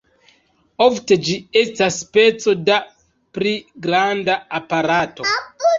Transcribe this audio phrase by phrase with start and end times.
[0.85, 2.81] Ofte, ĝi estas peco da
[3.39, 3.53] pli
[3.87, 5.33] granda aparato.